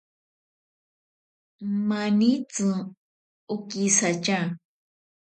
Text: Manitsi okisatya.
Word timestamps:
Manitsi 1.87 2.65
okisatya. 3.55 4.39